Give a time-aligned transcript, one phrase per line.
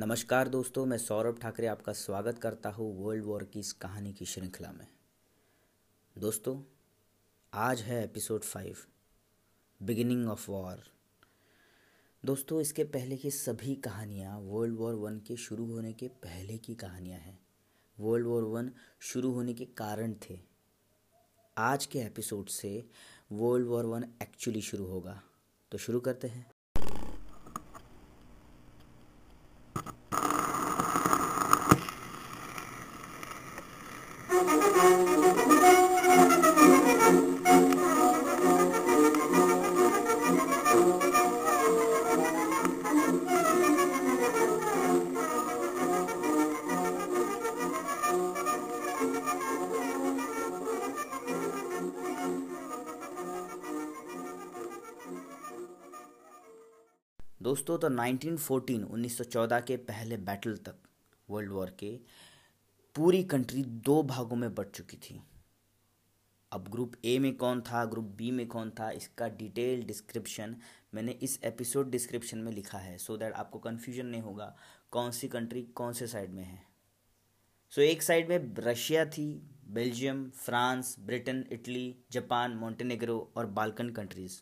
[0.00, 4.24] नमस्कार दोस्तों, मैं सौरभ ठाकरे आपका स्वागत करता हूँ वर्ल्ड वॉर की इस कहानी की
[4.24, 4.86] श्रृंखला में।
[6.18, 6.62] दोस्तों,
[7.54, 8.76] आज है episode five
[9.82, 10.82] beginning of war
[12.24, 16.74] दोस्तों, इसके पहले की सभी कहानियाँ वर्ल्ड वॉर वन के शुरू होने के पहले की
[16.74, 17.46] कहानियाँ हैं।
[18.00, 20.40] वर्ल्ड वॉर वन शुरू होने के कारण थे।
[21.58, 22.90] आज के एपिसोड से
[23.32, 25.22] वर्ल्ड वॉर वन एक्चुअली शुरू होगा।
[25.70, 26.49] तो शुरू करते हैं।
[57.40, 60.78] दोस्तों तो 1914 1914 के पहले बैटल तक
[61.28, 61.88] वर्ल्ड वॉर के
[62.94, 65.20] पूरी कंट्री दो भागों में बढ़ चुकी थी।
[66.52, 70.56] अब ग्रुप ए में कौन था ग्रुप बी में कौन था, इसका डिटेल डिस्क्रिप्शन
[70.94, 74.54] मैंने इस एपिसोड डिस्क्रिप्शन में लिखा है सो so दैट आपको कन्फ्यूज़न नहीं होगा
[74.90, 76.62] कौन सी कंट्री कौन से साइड में है।
[77.72, 79.26] सो so, एक साइड में रशिया थी
[79.70, 84.40] Belgium France Britain Italy Japan Montenegro और बाल्कन कंट्रीज़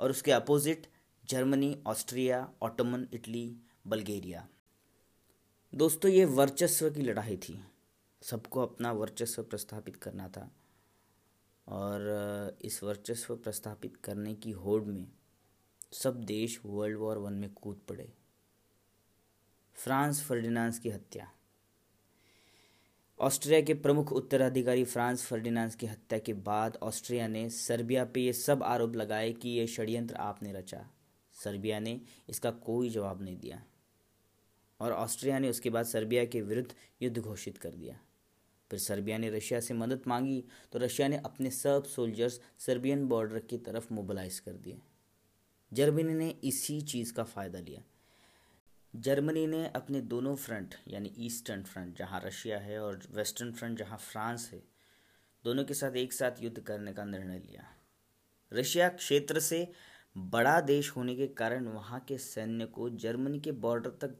[0.00, 0.86] और उसके opposite
[1.28, 4.48] Germany, Austria, Ottoman, Italy, Bulgaria.
[5.74, 7.64] दोस्तों, ये वर्चस्व की लड़ाई थी।
[8.22, 10.54] सबको अपना वर्चस्व प्रस्थापित करना था।
[11.68, 15.06] और इस वर्चस्व प्रस्थापित करने की होड़ में
[15.92, 18.12] सब देश वर्ल्ड वॉर वन में कूद पड़े।
[19.74, 21.32] फ्रांस फर्डिनांस की हत्या।
[23.18, 28.32] ऑस्ट्रिया के प्रमुख उत्तराधिकारी फ्रांस फर्डिनांस की हत्या के बाद ऑस्ट्रिया ने सर्बिया पे ये
[28.32, 30.90] सब आरोप लगाए कि ये षड्यंत्र आपने रचा।
[31.44, 33.62] सर्बिया ने इसका कोई जवाब नहीं दिया।
[34.80, 37.98] और ऑस्ट्रिया ने उसके बाद सर्बिया के विरुद्ध युद्ध घोषित कर दिया।
[38.70, 43.38] फिर सर्बिया ने रशिया से मदद मांगी तो रशिया ने अपने सब सोल्जर्स सर्बियन बॉर्डर
[43.40, 44.80] की तरफ़ मोबिलाइज कर दिए।
[45.72, 47.82] जर्मनी ने इसी चीज़ का फ़ायदा लिया।
[48.94, 53.98] जर्मनी ने अपने दोनों फ्रंट यानी ईस्टर्न फ्रंट जहाँ रशिया है और वेस्टर्न फ्रंट जहाँ
[53.98, 54.62] फ्रांस है,
[55.44, 57.64] दोनों के साथ एक साथ युद्ध करने का निर्णय लिया।
[58.52, 59.66] रशिया क्षेत्र से
[60.16, 64.16] बड़ा देश होने के कारण वहाँ के सैन्य को जर्मनी के बॉर्डर तक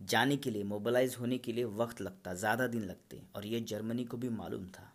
[0.00, 4.04] जाने के लिए, मोबिलाइज होने के लिए वक्त लगता, ज़्यादा दिन लगते और ये जर्मनी
[4.04, 4.90] को भी मालूम था।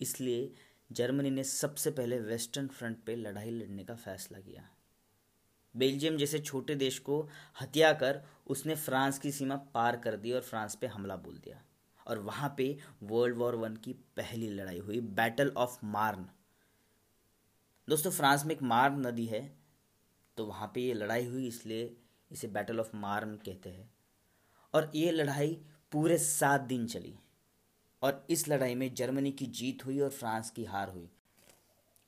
[0.00, 0.52] इसलिए
[0.90, 4.68] जर्मनी ने सबसे पहले वेस्टर्न फ्रंट पे लड़ाई लड़ने का फैसला किया।
[5.74, 7.20] बेल्जियम जैसे छोटे देश को
[7.60, 11.62] हत्या कर उसने फ्रांस की सीमा पार कर दी और फ्रांस पे हमला बोल दिया।
[12.06, 16.26] और वहाँ पे वर्ल्ड वॉर वन की पहली लड़ाई हुई बैटल ऑफ़ मार्न
[17.88, 19.40] दोस्तों, फ्रांस में एक मार्न नदी है।
[20.36, 21.96] तो वहाँ पे ये लड़ाई हुई, इसलिए
[22.30, 23.90] इसे बैटल ऑफ़ मार्न कहते हैं।
[24.74, 25.60] और ये लड़ाई
[25.92, 27.18] पूरे सात दिन चली।
[28.02, 31.08] और इस लड़ाई में जर्मनी की जीत हुई और फ्रांस की हार हुई।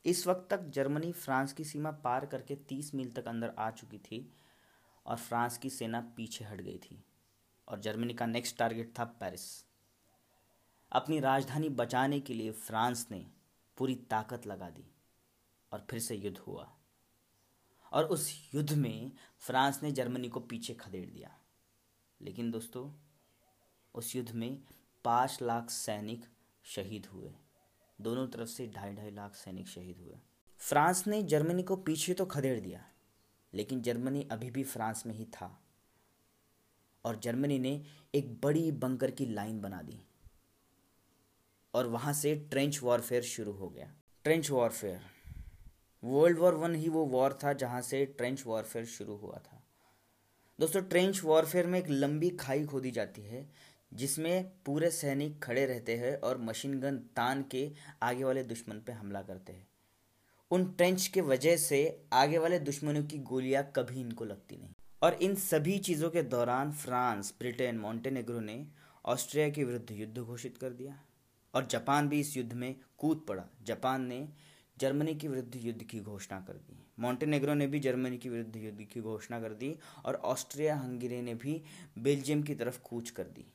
[0.05, 3.99] इस वक्त तक जर्मनी फ्रांस की सीमा पार करके तीस मील तक अंदर आ चुकी
[3.99, 4.33] थी
[5.07, 7.05] और फ्रांस की सेना पीछे हट गई थी।
[7.69, 9.65] और जर्मनी का नेक्स्ट टारगेट था पेरिस
[10.93, 13.27] अपनी राजधानी बचाने के लिए फ्रांस ने
[13.77, 14.85] पूरी ताकत लगा दी
[15.73, 16.78] और फिर से युद्ध हुआ।
[17.93, 21.39] और उस युद्ध में फ्रांस ने जर्मनी को पीछे खदेड़ दिया।
[22.21, 22.93] लेकिन दोस्तों,
[23.95, 24.63] उस युद्ध में
[25.05, 26.27] पाँच लाख सैनिक
[26.65, 27.35] शहीद हुए।
[28.01, 30.19] दोनों तरफ़ से ढाई ढाई लाख सैनिक शहीद हुए।
[30.59, 32.85] फ्रांस ने जर्मनी को पीछे तो खदेड़ दिया,
[33.55, 35.63] लेकिन जर्मनी अभी भी फ्रांस में ही था।
[37.05, 37.85] और जर्मनी ने
[38.15, 40.01] एक बड़ी बंकर की लाइन बना दी।
[41.75, 43.95] और वहाँ से ट्रेंच वॉरफेयर शुरू हो गया।
[44.25, 45.18] Trench warfare
[46.05, 49.65] world war one ही वो वॉर था जहाँ से ट्रेंच वॉरफेयर शुरू हुआ था।
[50.61, 53.49] दोस्तों ट्रेंच वॉरफेयर में एक लंबी खाई खोदी जाती है,
[53.95, 57.73] जिसमें पूरे सैनिक खड़े रहते हैं और मशीन गन तान के
[58.03, 59.69] आगे वाले दुश्मन पर हमला करते हैं।
[60.51, 65.15] उन ट्रेंच के वजह से आगे वाले दुश्मनों की गोलियाँ कभी इनको लगती नहीं। और
[65.15, 68.67] इन सभी चीज़ों के दौरान फ्रांस, ब्रिटेन मॉन्टेनेग्रो ने
[69.05, 71.01] ऑस्ट्रिया के विरुद्ध युद्ध घोषित कर दिया।
[71.55, 74.29] और जापान भी इस युद्ध में कूद पड़ा। जापान ने
[74.81, 78.83] जर्मनी के विरुद्ध युद्ध की घोषणा कर दी। मॉन्टेनेग्रो ने भी जर्मनी के विरुद्ध युद्ध
[78.83, 81.63] की घोषणा कर दी और ऑस्ट्रिया हंगेरी ने भी
[81.99, 83.47] बेल्जियम की तरफ़ कूच कर दी।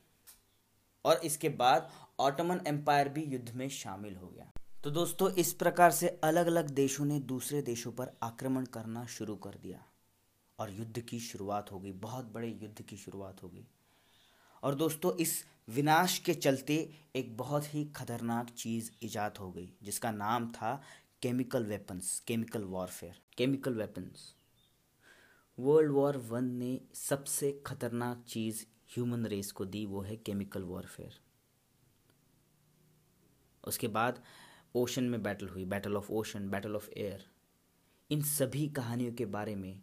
[1.04, 1.90] और इसके बाद
[2.20, 4.52] ऑटोमन एम्पायर भी युद्ध में शामिल हो गया।
[4.84, 9.36] तो दोस्तों, इस प्रकार से अलग अलग देशों ने दूसरे देशों पर आक्रमण करना शुरू
[9.36, 9.84] कर दिया
[10.58, 13.66] और युद्ध की शुरुआत हो गई। बहुत बड़े युद्ध की शुरुआत हो गई।
[14.62, 20.10] और दोस्तों, इस विनाश के चलते एक बहुत ही खतरनाक चीज़ ईजाद हो गई, जिसका
[20.10, 20.82] नाम था
[21.22, 24.34] chemical weapons chemical warfare chemical weapons
[25.58, 31.20] world war one ने सबसे खतरनाक चीज़ ह्यूमन रेस को दी, वो है केमिकल वॉरफेयर
[33.64, 34.22] उसके बाद
[34.74, 37.24] ओशन में बैटल हुई battle of ocean battle of air
[38.10, 39.82] इन सभी कहानियों के बारे में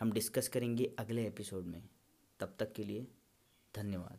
[0.00, 1.88] हम डिस्कस करेंगे अगले एपिसोड में.
[2.40, 3.06] तब तक के लिए
[3.76, 4.18] धन्यवाद.